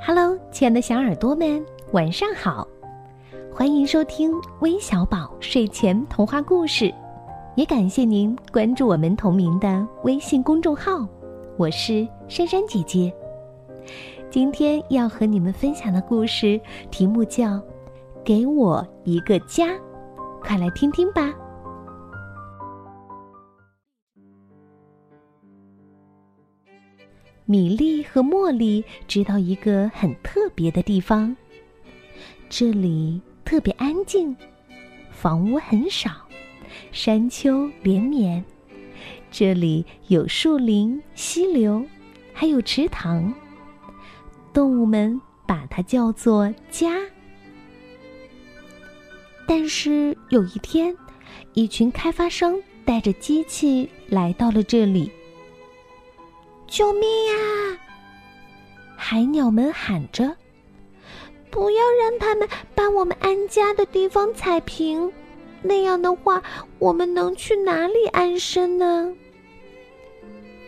[0.00, 2.66] Hello，亲爱的小耳朵们，晚上好！
[3.52, 6.92] 欢迎收听微小宝睡前童话故事，
[7.54, 11.06] 也感谢您关注我们同名的微信公众号。
[11.56, 13.12] 我是珊珊姐姐，
[14.30, 17.48] 今天要和你们分享的故事题目叫
[18.24, 19.66] 《给我一个家》，
[20.40, 21.32] 快来听听吧。
[27.44, 31.36] 米莉和茉莉知道一个很特别的地方，
[32.48, 34.34] 这里特别安静，
[35.10, 36.10] 房屋很少，
[36.92, 38.42] 山丘连绵。
[39.30, 41.84] 这里有树林、溪流，
[42.32, 43.34] 还有池塘。
[44.52, 46.96] 动物们把它叫做家。
[49.48, 50.94] 但是有一天，
[51.54, 55.10] 一群开发商带着机器来到了这里。
[56.72, 57.78] 救命呀！
[58.96, 60.34] 海鸟们喊着
[61.52, 65.12] ：“不要让他们把我们安家的地方踩平，
[65.60, 66.42] 那样的话，
[66.78, 69.14] 我们能去哪里安身呢？”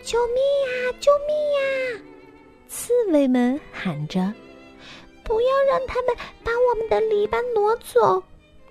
[0.05, 0.93] 救命呀！
[0.99, 2.01] 救命呀！
[2.67, 4.31] 刺猬们喊着
[5.25, 8.21] ：“不要让他们把我们的篱笆挪走，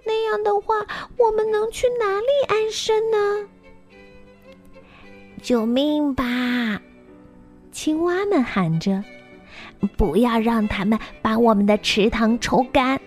[0.04, 3.48] 那样的话，我们能去哪里安身呢？”
[5.42, 6.80] 救命吧！
[7.74, 9.02] 青蛙们喊着
[9.98, 13.00] ：“不要让他们把我们的池塘抽干，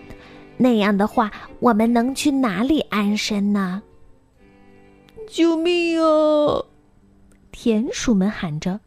[0.58, 3.82] 那样的话，我们能去哪里安身呢？”
[5.26, 6.64] 救命啊！
[7.50, 8.80] 田鼠们喊着：“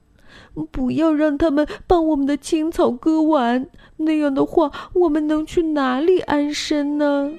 [0.71, 7.31] 不要让他们把我们的青草割完，那样的话，我们能去哪里安身呢？”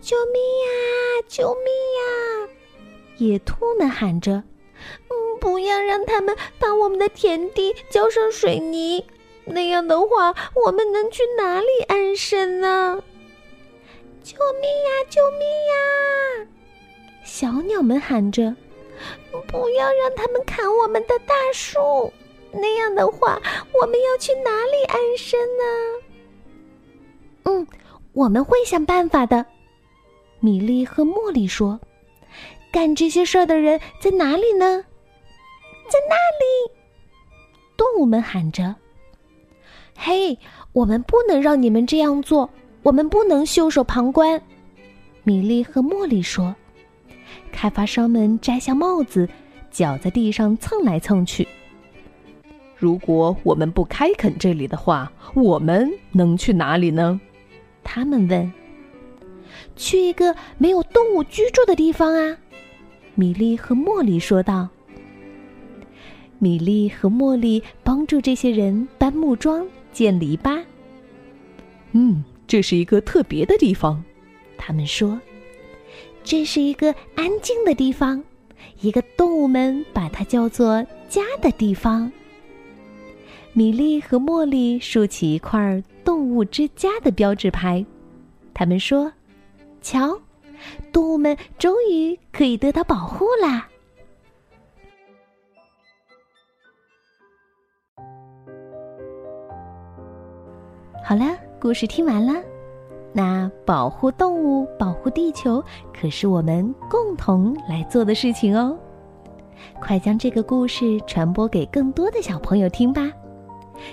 [0.00, 1.26] 救命呀！
[1.28, 1.64] 救命
[1.98, 2.48] 呀！
[3.18, 4.44] 野兔们喊着。
[5.42, 9.04] 不要让他们把我们的田地浇上水泥，
[9.44, 13.02] 那样的话，我们能去哪里安身呢？
[14.22, 14.90] 救命呀！
[15.10, 16.46] 救命呀！
[17.24, 18.54] 小鸟们喊着
[19.48, 22.12] ：“不要让他们砍我们的大树，
[22.52, 25.64] 那样的话，我们要去哪里安身呢？”
[27.50, 27.66] 嗯，
[28.12, 29.44] 我们会想办法的。
[30.38, 31.80] 米莉和茉莉说
[32.70, 34.84] ：“干这些事儿的人在哪里呢？”
[35.92, 36.72] 在那里，
[37.76, 38.74] 动物们喊着
[39.94, 40.38] ：“嘿，
[40.72, 42.48] 我们不能让你们这样做，
[42.82, 44.40] 我们不能袖手旁观。”
[45.22, 46.56] 米莉和茉莉说
[47.52, 49.28] ：“开发商们摘下帽子，
[49.70, 51.46] 脚在地上蹭来蹭去。
[52.74, 57.20] 如果我们不开垦这里的话，我们能去哪里呢？”
[57.84, 58.50] 他们问。
[59.76, 62.34] “去一个没有动物居住的地方啊！”
[63.14, 64.66] 米莉和茉莉说道。
[66.42, 70.60] 米莉和茉莉帮助这些人搬木桩、建篱笆。
[71.92, 74.02] 嗯，这是一个特别的地方，
[74.58, 75.20] 他们说
[76.24, 78.24] ：“这是一个安静的地方，
[78.80, 82.10] 一个动物们把它叫做家的地方。”
[83.54, 87.86] 米莉和茉莉竖起一块“动物之家”的标志牌，
[88.52, 89.12] 他们说
[89.80, 90.20] ：“瞧，
[90.90, 93.68] 动物们终于可以得到保护啦！”
[101.04, 101.24] 好了，
[101.60, 102.32] 故事听完了。
[103.12, 108.78] 那保护动物、保护地球，可是我们共同来做的事情哦。
[109.80, 113.02] 快将这个故事传播给更多的小朋友听吧！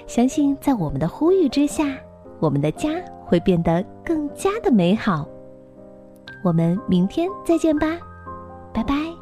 [0.08, 1.84] 相信在我们的呼吁之下，
[2.40, 2.90] 我们的家
[3.25, 5.28] 会变得更加的美好。
[6.44, 7.98] 我们明天再见吧，
[8.74, 9.19] 拜拜。